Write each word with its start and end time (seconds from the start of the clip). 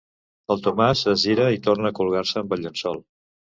El 0.55 0.63
Tomàs 0.67 1.03
es 1.11 1.19
gira 1.27 1.47
i 1.57 1.61
torna 1.69 1.93
a 1.93 1.97
colgar-se 2.01 2.43
amb 2.43 2.59
el 2.59 2.67
llençol. 2.67 3.01